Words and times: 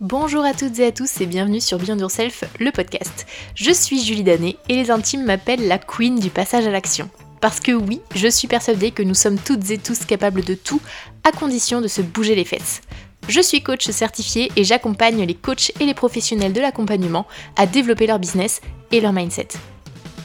Bonjour 0.00 0.46
à 0.46 0.54
toutes 0.54 0.78
et 0.78 0.86
à 0.86 0.92
tous 0.92 1.20
et 1.20 1.26
bienvenue 1.26 1.60
sur 1.60 1.76
Beyond 1.76 1.98
Yourself, 1.98 2.44
le 2.58 2.72
podcast. 2.72 3.26
Je 3.54 3.70
suis 3.70 4.02
Julie 4.02 4.22
Danet 4.22 4.56
et 4.70 4.76
les 4.76 4.90
intimes 4.90 5.26
m'appellent 5.26 5.68
la 5.68 5.76
queen 5.76 6.18
du 6.18 6.30
passage 6.30 6.66
à 6.66 6.70
l'action. 6.70 7.10
Parce 7.42 7.60
que 7.60 7.72
oui, 7.72 8.00
je 8.14 8.26
suis 8.26 8.48
persuadée 8.48 8.92
que 8.92 9.02
nous 9.02 9.12
sommes 9.12 9.38
toutes 9.38 9.70
et 9.70 9.76
tous 9.76 10.06
capables 10.06 10.42
de 10.42 10.54
tout, 10.54 10.80
à 11.22 11.32
condition 11.32 11.82
de 11.82 11.86
se 11.86 12.00
bouger 12.00 12.34
les 12.34 12.46
fesses. 12.46 12.80
Je 13.28 13.42
suis 13.42 13.62
coach 13.62 13.90
certifié 13.90 14.50
et 14.56 14.64
j'accompagne 14.64 15.22
les 15.22 15.34
coachs 15.34 15.70
et 15.80 15.84
les 15.84 15.92
professionnels 15.92 16.54
de 16.54 16.62
l'accompagnement 16.62 17.26
à 17.56 17.66
développer 17.66 18.06
leur 18.06 18.18
business 18.18 18.62
et 18.92 19.02
leur 19.02 19.12
mindset. 19.12 19.48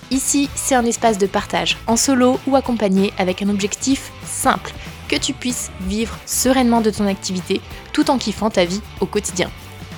Ici, 0.10 0.50
c'est 0.56 0.76
un 0.76 0.86
espace 0.86 1.18
de 1.18 1.28
partage, 1.28 1.78
en 1.88 1.98
solo 1.98 2.40
ou 2.48 2.56
accompagné 2.56 3.12
avec 3.18 3.42
un 3.42 3.50
objectif 3.50 4.14
simple, 4.26 4.72
que 5.10 5.18
tu 5.18 5.34
puisses 5.34 5.70
vivre 5.82 6.18
sereinement 6.26 6.80
de 6.80 6.92
ton 6.92 7.08
activité 7.08 7.60
tout 7.92 8.10
en 8.10 8.18
kiffant 8.18 8.50
ta 8.50 8.64
vie 8.64 8.82
au 9.02 9.06
quotidien. 9.06 9.52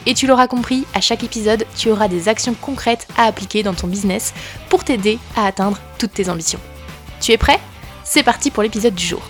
Et 0.09 0.13
tu 0.13 0.25
l'auras 0.25 0.47
compris, 0.47 0.85
à 0.93 1.01
chaque 1.01 1.25
épisode, 1.25 1.65
tu 1.75 1.89
auras 1.89 2.07
des 2.07 2.29
actions 2.29 2.53
concrètes 2.53 3.09
à 3.17 3.25
appliquer 3.25 3.61
dans 3.61 3.73
ton 3.73 3.87
business 3.87 4.33
pour 4.69 4.85
t'aider 4.85 5.19
à 5.35 5.45
atteindre 5.45 5.77
toutes 5.99 6.13
tes 6.13 6.29
ambitions. 6.29 6.61
Tu 7.19 7.33
es 7.33 7.37
prêt? 7.37 7.59
C'est 8.05 8.23
parti 8.23 8.49
pour 8.49 8.63
l'épisode 8.63 8.95
du 8.95 9.05
jour. 9.05 9.21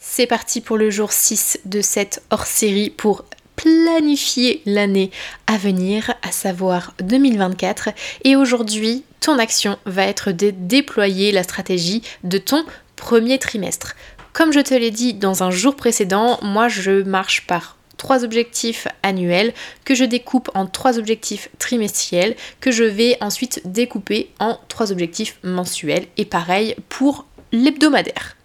C'est 0.00 0.26
parti 0.26 0.62
pour 0.62 0.78
le 0.78 0.88
jour 0.88 1.12
6 1.12 1.60
de 1.66 1.82
cette 1.82 2.22
hors-série 2.30 2.88
pour 2.88 3.26
planifier 3.56 4.62
l'année 4.64 5.10
à 5.46 5.58
venir, 5.58 6.14
à 6.22 6.32
savoir 6.32 6.94
2024. 7.00 7.90
Et 8.24 8.34
aujourd'hui, 8.34 9.04
ton 9.20 9.38
action 9.38 9.76
va 9.84 10.04
être 10.04 10.32
de 10.32 10.54
déployer 10.56 11.32
la 11.32 11.42
stratégie 11.42 12.00
de 12.24 12.38
ton 12.38 12.64
premier 12.96 13.38
trimestre. 13.38 13.94
Comme 14.32 14.54
je 14.54 14.60
te 14.60 14.72
l'ai 14.72 14.90
dit 14.90 15.12
dans 15.12 15.42
un 15.42 15.50
jour 15.50 15.76
précédent, 15.76 16.38
moi 16.40 16.68
je 16.68 17.02
marche 17.02 17.46
par 17.46 17.75
trois 17.96 18.24
objectifs 18.24 18.88
annuels 19.02 19.52
que 19.84 19.94
je 19.94 20.04
découpe 20.04 20.50
en 20.54 20.66
trois 20.66 20.98
objectifs 20.98 21.48
trimestriels 21.58 22.36
que 22.60 22.70
je 22.70 22.84
vais 22.84 23.16
ensuite 23.20 23.62
découper 23.64 24.30
en 24.38 24.58
trois 24.68 24.92
objectifs 24.92 25.38
mensuels 25.42 26.06
et 26.16 26.24
pareil 26.24 26.76
pour 26.88 27.26
l'hebdomadaire. 27.52 28.36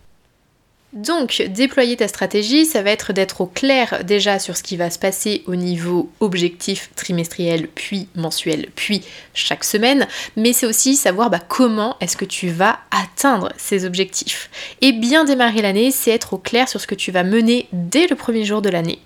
Donc, 0.94 1.42
déployer 1.48 1.96
ta 1.96 2.10
stratégie, 2.10 2.66
ça 2.66 2.82
va 2.82 2.92
être 2.92 3.14
d'être 3.14 3.40
au 3.40 3.46
clair 3.46 4.04
déjà 4.04 4.40
sur 4.40 4.58
ce 4.58 4.64
qui 4.64 4.76
va 4.76 4.90
se 4.90 5.00
passer 5.00 5.42
au 5.48 5.56
niveau 5.56 6.12
objectif 6.20 6.90
trimestriel, 6.98 7.70
puis 7.70 8.10
mensuel, 8.14 8.68
puis 8.76 9.02
chaque 9.34 9.64
semaine, 9.64 10.06
mais 10.36 10.52
c'est 10.52 10.66
aussi 10.66 10.98
savoir 10.98 11.30
bah, 11.30 11.40
comment 11.40 11.96
est-ce 12.02 12.18
que 12.18 12.26
tu 12.26 12.50
vas 12.50 12.80
atteindre 12.92 13.54
ces 13.56 13.86
objectifs. 13.86 14.50
Et 14.82 14.92
bien 14.92 15.24
démarrer 15.24 15.62
l'année, 15.62 15.92
c'est 15.92 16.12
être 16.12 16.34
au 16.34 16.38
clair 16.38 16.68
sur 16.68 16.82
ce 16.82 16.88
que 16.88 16.96
tu 16.96 17.14
vas 17.14 17.24
mener 17.24 17.68
dès 17.72 18.08
le 18.08 18.18
premier 18.18 18.44
jour 18.44 18.62
de 18.62 18.70
l'année. 18.70 19.00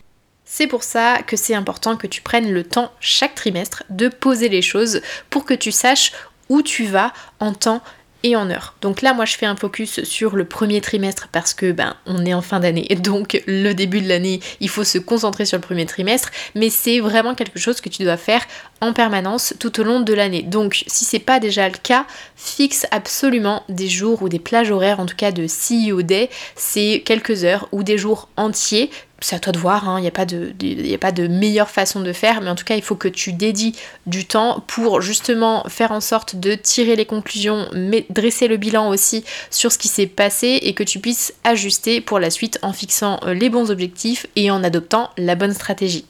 C'est 0.46 0.68
pour 0.68 0.84
ça 0.84 1.20
que 1.26 1.36
c'est 1.36 1.56
important 1.56 1.98
que 1.98 2.08
tu 2.08 2.22
prennes 2.22 2.52
le 2.52 2.64
temps 2.64 2.92
chaque 3.00 3.36
trimestre 3.36 3.84
de 3.90 4.08
poser 4.08 4.48
les 4.48 4.62
choses 4.62 5.02
pour 5.30 5.44
que 5.44 5.56
tu 5.56 5.72
saches 5.72 6.12
où 6.50 6.62
tu 6.62 6.86
vas 6.86 7.12
en 7.40 7.54
temps 7.54 7.82
et 8.26 8.36
en 8.36 8.50
heure. 8.50 8.73
Donc 8.82 9.04
là, 9.04 9.14
moi, 9.14 9.26
je 9.26 9.38
fais 9.38 9.46
un 9.46 9.56
focus 9.56 10.04
sur 10.04 10.36
le 10.36 10.46
premier 10.46 10.82
trimestre 10.82 11.30
parce 11.32 11.54
que 11.54 11.72
ben 11.72 11.96
on 12.08 12.26
est 12.26 12.34
en 12.34 12.42
fin 12.42 12.60
d'année, 12.60 12.88
donc 13.00 13.42
le 13.46 13.73
début 13.73 14.02
de 14.02 14.10
l'année, 14.10 14.40
il 14.60 14.70
faut 14.70 14.84
se 14.84 14.98
concentrer 14.98 15.46
sur 15.46 15.58
le 15.58 15.62
premier 15.62 15.86
trimestre, 15.86 16.32
mais 16.56 16.72
c'est 16.72 17.00
vraiment 17.00 17.36
quelque 17.36 17.60
chose 17.60 17.82
que 17.82 17.90
tu 17.90 18.04
dois 18.04 18.18
faire 18.18 18.44
en 18.82 18.94
permanence 18.94 19.54
tout 19.60 19.80
au 19.80 19.84
long 19.84 20.00
de 20.00 20.14
l'année. 20.14 20.42
Donc, 20.42 20.84
si 20.88 21.06
c'est 21.06 21.20
pas 21.20 21.40
déjà 21.40 21.70
le 21.70 21.78
cas, 21.82 22.08
fixe 22.36 22.88
absolument 22.90 23.64
des 23.70 23.88
jours 23.88 24.23
ou 24.23 24.30
des 24.30 24.40
plages 24.40 24.72
horaires, 24.72 25.00
en 25.00 25.06
tout 25.06 25.16
cas 25.16 25.32
de 25.32 25.46
CEO 25.46 26.02
Day, 26.02 26.30
c'est 26.56 27.04
quelques 27.06 27.44
heures 27.44 27.70
ou 27.72 27.84
des 27.84 28.00
jours 28.00 28.28
entiers 28.38 28.90
c'est 29.21 29.35
à 29.35 29.39
toi 29.39 29.53
de 29.53 29.59
voir, 29.59 29.83
il 29.85 29.89
hein. 29.89 29.99
n'y 30.02 30.08
a, 30.08 30.11
pas 30.11 30.25
de, 30.25 30.53
a 30.94 30.97
pas 30.97 31.11
de 31.11 31.27
meilleure 31.27 31.69
façon 31.69 32.02
de 32.02 32.11
faire, 32.13 32.41
mais 32.41 32.49
en 32.49 32.55
tout 32.55 32.66
cas, 32.66 32.75
il 32.75 32.81
faut 32.81 32.95
que 32.95 33.08
tu 33.08 33.33
dédies 33.33 33.75
du 34.05 34.25
temps 34.25 34.63
pour 34.67 35.02
justement 35.02 35.63
faire 35.69 35.91
en 35.91 36.02
sorte 36.02 36.35
de 36.35 36.55
tirer 36.55 36.95
les 36.95 37.05
conclusions, 37.05 37.67
mais 37.73 38.05
dresser 38.09 38.47
le 38.47 38.58
bilan 38.58 38.89
aussi 38.89 39.23
sur 39.49 39.71
ce 39.71 39.77
qui 39.77 39.87
s'est 39.87 40.08
passé 40.08 40.59
et 40.61 40.73
que 40.73 40.83
tu 40.83 40.99
puisses 40.99 41.33
ajuster 41.43 42.02
pour 42.02 42.20
la 42.20 42.30
suite 42.30 42.59
en 42.61 42.73
fixant 42.73 43.20
euh, 43.23 43.33
les 43.33 43.49
bons 43.49 43.71
objectifs 43.71 44.27
et 44.36 44.52
en 44.52 44.64
adoptant 44.64 45.09
la 45.17 45.36
bonne 45.36 45.54
stratégie. 45.54 46.05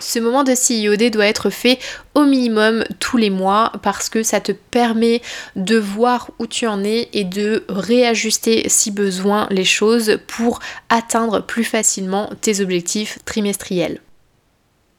Ce 0.00 0.18
moment 0.18 0.44
de 0.44 0.54
CIOD 0.54 1.10
doit 1.10 1.26
être 1.26 1.50
fait 1.50 1.78
au 2.14 2.24
minimum 2.24 2.84
tous 2.98 3.16
les 3.16 3.30
mois 3.30 3.72
parce 3.82 4.08
que 4.08 4.22
ça 4.22 4.40
te 4.40 4.52
permet 4.52 5.22
de 5.56 5.76
voir 5.76 6.30
où 6.38 6.46
tu 6.46 6.66
en 6.66 6.82
es 6.82 7.08
et 7.12 7.24
de 7.24 7.64
réajuster 7.68 8.68
si 8.68 8.90
besoin 8.90 9.46
les 9.50 9.64
choses 9.64 10.18
pour 10.26 10.60
atteindre 10.88 11.40
plus 11.40 11.64
facilement 11.64 12.30
tes 12.40 12.60
objectifs 12.60 13.18
trimestriels. 13.24 14.00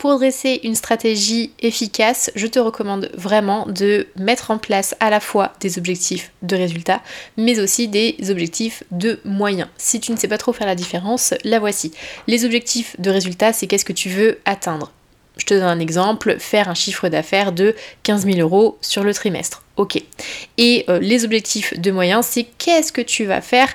Pour 0.01 0.17
dresser 0.17 0.61
une 0.63 0.73
stratégie 0.73 1.51
efficace, 1.59 2.31
je 2.33 2.47
te 2.47 2.57
recommande 2.57 3.11
vraiment 3.13 3.67
de 3.67 4.07
mettre 4.15 4.49
en 4.49 4.57
place 4.57 4.95
à 4.99 5.11
la 5.11 5.19
fois 5.19 5.53
des 5.59 5.77
objectifs 5.77 6.31
de 6.41 6.55
résultats, 6.55 7.03
mais 7.37 7.59
aussi 7.59 7.87
des 7.87 8.15
objectifs 8.31 8.81
de 8.89 9.19
moyens. 9.25 9.69
Si 9.77 9.99
tu 9.99 10.11
ne 10.11 10.17
sais 10.17 10.27
pas 10.27 10.39
trop 10.39 10.53
faire 10.53 10.65
la 10.65 10.73
différence, 10.73 11.35
la 11.43 11.59
voici. 11.59 11.91
Les 12.25 12.45
objectifs 12.45 12.99
de 12.99 13.11
résultats, 13.11 13.53
c'est 13.53 13.67
qu'est-ce 13.67 13.85
que 13.85 13.93
tu 13.93 14.09
veux 14.09 14.39
atteindre. 14.43 14.91
Je 15.37 15.45
te 15.45 15.53
donne 15.53 15.65
un 15.65 15.79
exemple, 15.79 16.37
faire 16.39 16.67
un 16.67 16.73
chiffre 16.73 17.07
d'affaires 17.07 17.51
de 17.51 17.75
15 18.01 18.25
000 18.25 18.39
euros 18.39 18.79
sur 18.81 19.03
le 19.03 19.13
trimestre. 19.13 19.61
Ok. 19.77 20.01
Et 20.57 20.83
euh, 20.89 20.97
les 20.97 21.25
objectifs 21.25 21.79
de 21.79 21.91
moyens, 21.91 22.25
c'est 22.25 22.47
qu'est-ce 22.57 22.91
que 22.91 23.01
tu 23.01 23.25
vas 23.25 23.41
faire 23.41 23.69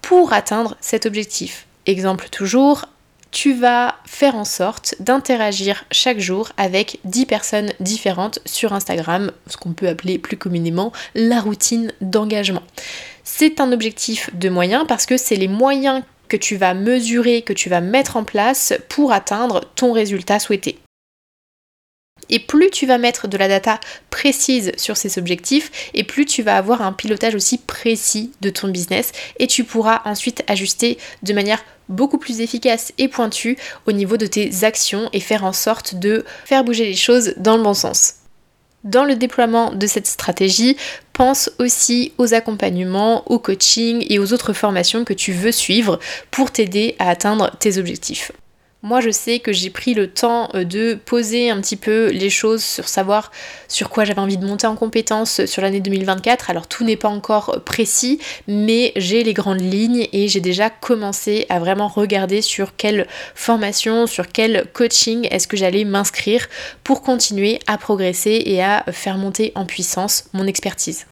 pour 0.00 0.32
atteindre 0.32 0.76
cet 0.80 1.06
objectif? 1.06 1.66
Exemple 1.86 2.28
toujours, 2.30 2.86
tu 3.36 3.52
vas 3.52 3.96
faire 4.06 4.34
en 4.34 4.46
sorte 4.46 4.94
d'interagir 4.98 5.84
chaque 5.90 6.20
jour 6.20 6.52
avec 6.56 7.00
10 7.04 7.26
personnes 7.26 7.70
différentes 7.80 8.38
sur 8.46 8.72
Instagram, 8.72 9.30
ce 9.46 9.58
qu'on 9.58 9.74
peut 9.74 9.88
appeler 9.88 10.18
plus 10.18 10.38
communément 10.38 10.90
la 11.14 11.42
routine 11.42 11.92
d'engagement. 12.00 12.62
C'est 13.24 13.60
un 13.60 13.72
objectif 13.72 14.34
de 14.34 14.48
moyens 14.48 14.86
parce 14.88 15.04
que 15.04 15.18
c'est 15.18 15.36
les 15.36 15.48
moyens 15.48 16.02
que 16.28 16.38
tu 16.38 16.56
vas 16.56 16.72
mesurer, 16.72 17.42
que 17.42 17.52
tu 17.52 17.68
vas 17.68 17.82
mettre 17.82 18.16
en 18.16 18.24
place 18.24 18.72
pour 18.88 19.12
atteindre 19.12 19.60
ton 19.74 19.92
résultat 19.92 20.38
souhaité. 20.38 20.78
Et 22.30 22.38
plus 22.38 22.70
tu 22.70 22.86
vas 22.86 22.98
mettre 22.98 23.28
de 23.28 23.36
la 23.36 23.48
data 23.48 23.80
précise 24.10 24.72
sur 24.76 24.96
ces 24.96 25.18
objectifs, 25.18 25.90
et 25.94 26.04
plus 26.04 26.24
tu 26.24 26.42
vas 26.42 26.56
avoir 26.56 26.82
un 26.82 26.92
pilotage 26.92 27.34
aussi 27.34 27.58
précis 27.58 28.32
de 28.40 28.50
ton 28.50 28.68
business, 28.68 29.12
et 29.38 29.46
tu 29.46 29.64
pourras 29.64 30.02
ensuite 30.04 30.44
ajuster 30.48 30.98
de 31.22 31.32
manière 31.32 31.64
beaucoup 31.88 32.18
plus 32.18 32.40
efficace 32.40 32.92
et 32.98 33.08
pointue 33.08 33.56
au 33.86 33.92
niveau 33.92 34.16
de 34.16 34.26
tes 34.26 34.64
actions 34.64 35.08
et 35.12 35.20
faire 35.20 35.44
en 35.44 35.52
sorte 35.52 35.94
de 35.94 36.24
faire 36.44 36.64
bouger 36.64 36.84
les 36.84 36.96
choses 36.96 37.34
dans 37.36 37.56
le 37.56 37.62
bon 37.62 37.74
sens. 37.74 38.14
Dans 38.84 39.04
le 39.04 39.16
déploiement 39.16 39.72
de 39.72 39.86
cette 39.86 40.06
stratégie, 40.06 40.76
pense 41.12 41.50
aussi 41.58 42.12
aux 42.18 42.34
accompagnements, 42.34 43.28
au 43.30 43.38
coaching 43.38 44.06
et 44.08 44.18
aux 44.18 44.32
autres 44.32 44.52
formations 44.52 45.04
que 45.04 45.14
tu 45.14 45.32
veux 45.32 45.50
suivre 45.50 45.98
pour 46.30 46.52
t'aider 46.52 46.94
à 46.98 47.10
atteindre 47.10 47.50
tes 47.58 47.78
objectifs. 47.78 48.30
Moi, 48.88 49.00
je 49.00 49.10
sais 49.10 49.40
que 49.40 49.52
j'ai 49.52 49.70
pris 49.70 49.94
le 49.94 50.06
temps 50.06 50.48
euh, 50.54 50.62
de 50.62 50.94
poser 50.94 51.50
un 51.50 51.60
petit 51.60 51.74
peu 51.74 52.10
les 52.12 52.30
choses 52.30 52.62
sur 52.62 52.86
savoir 52.86 53.32
sur 53.66 53.90
quoi 53.90 54.04
j'avais 54.04 54.20
envie 54.20 54.36
de 54.36 54.46
monter 54.46 54.68
en 54.68 54.76
compétence 54.76 55.44
sur 55.46 55.60
l'année 55.60 55.80
2024. 55.80 56.50
Alors, 56.50 56.68
tout 56.68 56.84
n'est 56.84 56.96
pas 56.96 57.08
encore 57.08 57.64
précis, 57.64 58.20
mais 58.46 58.92
j'ai 58.94 59.24
les 59.24 59.34
grandes 59.34 59.60
lignes 59.60 60.06
et 60.12 60.28
j'ai 60.28 60.38
déjà 60.38 60.70
commencé 60.70 61.46
à 61.48 61.58
vraiment 61.58 61.88
regarder 61.88 62.42
sur 62.42 62.76
quelle 62.76 63.08
formation, 63.34 64.06
sur 64.06 64.28
quel 64.28 64.68
coaching 64.72 65.26
est-ce 65.32 65.48
que 65.48 65.56
j'allais 65.56 65.82
m'inscrire 65.82 66.46
pour 66.84 67.02
continuer 67.02 67.58
à 67.66 67.78
progresser 67.78 68.40
et 68.46 68.62
à 68.62 68.84
faire 68.92 69.18
monter 69.18 69.50
en 69.56 69.66
puissance 69.66 70.26
mon 70.32 70.46
expertise. 70.46 71.06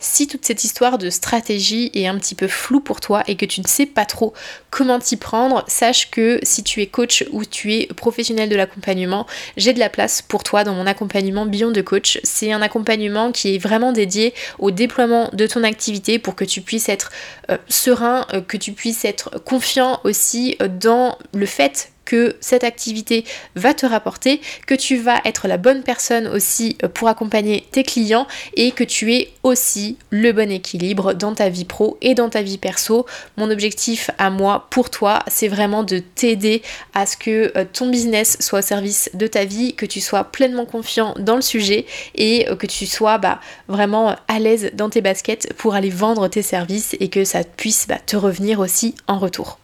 Si 0.00 0.26
toute 0.26 0.46
cette 0.46 0.64
histoire 0.64 0.96
de 0.96 1.10
stratégie 1.10 1.90
est 1.94 2.06
un 2.06 2.18
petit 2.18 2.34
peu 2.34 2.48
floue 2.48 2.80
pour 2.80 3.00
toi 3.00 3.22
et 3.28 3.36
que 3.36 3.44
tu 3.44 3.60
ne 3.60 3.66
sais 3.68 3.84
pas 3.84 4.06
trop 4.06 4.32
comment 4.70 4.98
t'y 4.98 5.16
prendre, 5.16 5.62
sache 5.68 6.10
que 6.10 6.40
si 6.42 6.62
tu 6.62 6.80
es 6.80 6.86
coach 6.86 7.24
ou 7.32 7.44
tu 7.44 7.74
es 7.74 7.86
professionnel 7.86 8.48
de 8.48 8.56
l'accompagnement, 8.56 9.26
j'ai 9.58 9.74
de 9.74 9.78
la 9.78 9.90
place 9.90 10.22
pour 10.22 10.42
toi 10.42 10.64
dans 10.64 10.72
mon 10.72 10.86
accompagnement 10.86 11.44
Beyond 11.44 11.70
de 11.70 11.82
Coach. 11.82 12.18
C'est 12.24 12.50
un 12.50 12.62
accompagnement 12.62 13.30
qui 13.30 13.54
est 13.54 13.58
vraiment 13.58 13.92
dédié 13.92 14.32
au 14.58 14.70
déploiement 14.70 15.28
de 15.34 15.46
ton 15.46 15.64
activité 15.64 16.18
pour 16.18 16.34
que 16.34 16.44
tu 16.44 16.62
puisses 16.62 16.88
être 16.88 17.10
euh, 17.50 17.58
serein, 17.68 18.26
euh, 18.32 18.40
que 18.40 18.56
tu 18.56 18.72
puisses 18.72 19.04
être 19.04 19.38
confiant 19.44 20.00
aussi 20.04 20.56
euh, 20.62 20.68
dans 20.68 21.18
le 21.34 21.44
fait 21.44 21.92
que 22.10 22.34
cette 22.40 22.64
activité 22.64 23.24
va 23.54 23.72
te 23.72 23.86
rapporter, 23.86 24.40
que 24.66 24.74
tu 24.74 24.96
vas 24.96 25.20
être 25.24 25.46
la 25.46 25.58
bonne 25.58 25.84
personne 25.84 26.26
aussi 26.26 26.76
euh, 26.82 26.88
pour 26.88 27.06
accompagner 27.06 27.68
tes 27.70 27.84
clients 27.84 28.26
et 28.54 28.72
que 28.72 28.82
tu 28.82 29.14
es 29.14 29.28
aussi 29.44 29.96
le 30.10 30.32
bon 30.32 30.50
équilibre 30.50 31.14
dans 31.14 31.34
ta 31.36 31.48
vie 31.48 31.64
pro 31.64 31.98
et 32.00 32.16
dans 32.16 32.28
ta 32.28 32.42
vie 32.42 32.58
perso. 32.58 33.06
Mon 33.36 33.48
objectif 33.48 34.10
à 34.18 34.28
moi 34.28 34.66
pour 34.70 34.90
toi, 34.90 35.20
c'est 35.28 35.46
vraiment 35.46 35.84
de 35.84 36.00
t'aider 36.00 36.62
à 36.94 37.06
ce 37.06 37.16
que 37.16 37.56
euh, 37.56 37.64
ton 37.72 37.88
business 37.88 38.38
soit 38.40 38.58
au 38.58 38.62
service 38.62 39.10
de 39.14 39.28
ta 39.28 39.44
vie, 39.44 39.74
que 39.76 39.86
tu 39.86 40.00
sois 40.00 40.24
pleinement 40.24 40.66
confiant 40.66 41.14
dans 41.16 41.36
le 41.36 41.42
sujet 41.42 41.86
et 42.16 42.48
euh, 42.48 42.56
que 42.56 42.66
tu 42.66 42.86
sois 42.86 43.18
bah, 43.18 43.38
vraiment 43.68 44.16
à 44.26 44.40
l'aise 44.40 44.72
dans 44.74 44.90
tes 44.90 45.00
baskets 45.00 45.52
pour 45.52 45.76
aller 45.76 45.90
vendre 45.90 46.26
tes 46.26 46.42
services 46.42 46.96
et 46.98 47.06
que 47.06 47.22
ça 47.22 47.44
puisse 47.44 47.86
bah, 47.86 47.98
te 48.04 48.16
revenir 48.16 48.58
aussi 48.58 48.96
en 49.06 49.20
retour. 49.20 49.60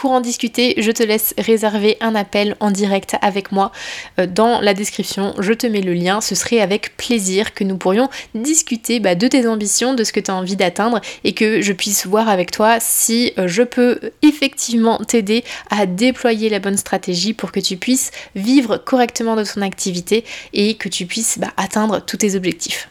Pour 0.00 0.12
en 0.12 0.22
discuter, 0.22 0.72
je 0.78 0.90
te 0.92 1.02
laisse 1.02 1.34
réserver 1.36 1.98
un 2.00 2.14
appel 2.14 2.56
en 2.58 2.70
direct 2.70 3.16
avec 3.20 3.52
moi. 3.52 3.70
Euh, 4.18 4.26
dans 4.26 4.62
la 4.62 4.72
description, 4.72 5.34
je 5.38 5.52
te 5.52 5.66
mets 5.66 5.82
le 5.82 5.92
lien. 5.92 6.22
Ce 6.22 6.34
serait 6.34 6.60
avec 6.60 6.96
plaisir 6.96 7.52
que 7.52 7.64
nous 7.64 7.76
pourrions 7.76 8.08
discuter 8.34 8.98
bah, 8.98 9.14
de 9.14 9.28
tes 9.28 9.46
ambitions, 9.46 9.92
de 9.92 10.02
ce 10.02 10.14
que 10.14 10.20
tu 10.20 10.30
as 10.30 10.34
envie 10.34 10.56
d'atteindre 10.56 11.02
et 11.22 11.34
que 11.34 11.60
je 11.60 11.74
puisse 11.74 12.06
voir 12.06 12.30
avec 12.30 12.50
toi 12.50 12.78
si 12.80 13.34
euh, 13.36 13.46
je 13.46 13.62
peux 13.62 14.00
effectivement 14.22 14.96
t'aider 14.96 15.44
à 15.68 15.84
déployer 15.84 16.48
la 16.48 16.60
bonne 16.60 16.78
stratégie 16.78 17.34
pour 17.34 17.52
que 17.52 17.60
tu 17.60 17.76
puisses 17.76 18.10
vivre 18.34 18.78
correctement 18.78 19.36
de 19.36 19.44
ton 19.44 19.60
activité 19.60 20.24
et 20.54 20.76
que 20.76 20.88
tu 20.88 21.04
puisses 21.04 21.38
bah, 21.38 21.52
atteindre 21.58 22.00
tous 22.00 22.16
tes 22.16 22.36
objectifs. 22.36 22.89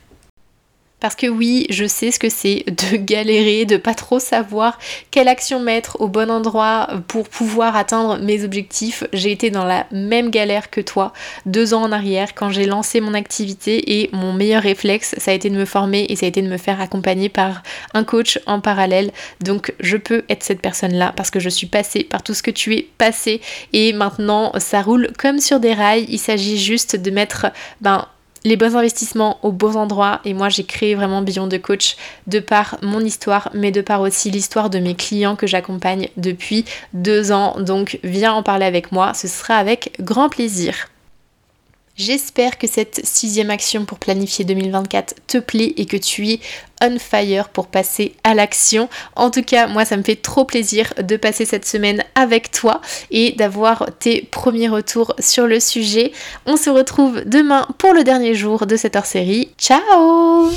Parce 1.00 1.16
que 1.16 1.28
oui, 1.28 1.66
je 1.70 1.86
sais 1.86 2.12
ce 2.12 2.20
que 2.20 2.30
c'est 2.30 2.64
de 2.68 2.98
galérer, 2.98 3.66
de 3.66 3.78
pas 3.78 3.94
trop 3.94 4.20
savoir 4.20 4.78
quelle 5.12 5.28
action 5.28 5.60
mettre 5.60 6.02
au 6.02 6.08
bon 6.08 6.30
endroit 6.30 6.88
pour 7.08 7.30
pouvoir 7.30 7.76
atteindre 7.76 8.20
mes 8.20 8.44
objectifs. 8.44 9.04
J'ai 9.14 9.32
été 9.32 9.50
dans 9.50 9.64
la 9.64 9.86
même 9.92 10.30
galère 10.30 10.70
que 10.70 10.82
toi 10.82 11.14
deux 11.46 11.74
ans 11.74 11.84
en 11.84 11.92
arrière 11.92 12.36
quand 12.36 12.50
j'ai 12.50 12.66
lancé 12.66 13.00
mon 13.00 13.14
activité 13.14 14.02
et 14.02 14.10
mon 14.12 14.34
meilleur 14.34 14.64
réflexe, 14.64 15.16
ça 15.18 15.32
a 15.32 15.34
été 15.34 15.50
de 15.50 15.56
me 15.56 15.66
former 15.66 16.06
et 16.10 16.16
ça 16.16 16.26
a 16.26 16.30
été 16.30 16.42
de 16.42 16.50
me 16.50 16.58
faire 16.58 16.82
accompagner 16.82 17.30
par 17.30 17.64
un 17.94 18.04
coach 18.04 18.40
en 18.46 18.60
parallèle. 18.60 19.12
Donc 19.42 19.74
je 19.80 19.98
peux 19.98 20.24
être 20.30 20.44
cette 20.44 20.62
personne-là 20.62 21.14
parce 21.16 21.32
que 21.32 21.40
je 21.40 21.50
suis 21.50 21.68
passée 21.68 22.04
par 22.04 22.24
tout 22.24 22.34
ce 22.34 22.44
que 22.44 22.52
tu 22.52 22.76
es 22.76 22.88
passé 22.98 23.42
et 23.74 23.94
maintenant 23.94 24.52
ça 24.58 24.82
roule 24.82 25.10
comme 25.18 25.40
sur 25.40 25.60
des 25.60 25.74
rails. 25.74 26.06
Il 26.10 26.20
s'agit 26.20 26.58
juste 26.58 26.96
de 26.96 27.12
mettre 27.12 27.48
ben 27.82 28.06
les 28.44 28.58
bons 28.58 28.76
investissements 28.76 29.38
aux 29.44 29.52
bons 29.52 29.76
endroits. 29.76 30.22
Et 30.26 30.34
moi 30.34 30.50
j'ai 30.50 30.64
créé 30.64 30.96
vraiment 30.96 31.22
Beyond 31.22 31.48
de 31.48 31.58
Coach 31.58 31.96
de 32.28 32.40
par 32.40 32.78
mon 32.82 33.00
histoire 33.00 33.50
mais 33.54 33.72
de 33.72 33.82
par 33.82 34.02
aussi 34.02 34.32
l'histoire 34.32 34.70
de 34.70 34.80
mes 34.80 34.96
clients 34.96 35.36
que 35.36 35.48
j'accompagne 35.48 36.10
depuis 36.18 36.66
deux 36.94 37.32
ans. 37.32 37.60
Donc 37.60 38.00
viens 38.04 38.34
en 38.34 38.44
parler 38.44 38.66
avec 38.66 38.92
moi. 38.92 39.14
Ce 39.14 39.28
sera 39.28 39.56
avec 39.56 39.94
grand 40.00 40.30
plaisir 40.30 40.88
J'espère 42.00 42.58
que 42.58 42.66
cette 42.66 43.06
sixième 43.06 43.50
action 43.50 43.84
pour 43.84 44.00
planifier 44.00 44.46
2024 44.46 45.16
te 45.28 45.38
plaît 45.38 45.74
et 45.76 45.86
que 45.86 45.98
tu 45.98 46.30
es 46.30 46.40
on 46.82 46.98
fire 46.98 47.50
pour 47.50 47.68
passer 47.68 48.14
à 48.24 48.34
l'action. 48.34 48.88
En 49.18 49.32
tout 49.32 49.44
cas, 49.44 49.68
moi, 49.68 49.84
ça 49.84 49.98
me 49.98 50.04
fait 50.04 50.16
trop 50.16 50.46
plaisir 50.46 50.94
de 50.98 51.18
passer 51.18 51.44
cette 51.44 51.66
semaine 51.66 52.06
avec 52.16 52.52
toi 52.52 52.80
et 53.12 53.34
d'avoir 53.34 53.88
tes 54.00 54.22
premiers 54.22 54.70
retours 54.70 55.14
sur 55.20 55.46
le 55.46 55.60
sujet. 55.60 56.14
On 56.46 56.56
se 56.56 56.70
retrouve 56.70 57.22
demain 57.26 57.68
pour 57.78 57.94
le 57.94 58.06
dernier 58.06 58.34
jour 58.34 58.66
de 58.66 58.78
cette 58.78 58.96
hors-série. 58.96 59.50
Ciao 59.58 60.52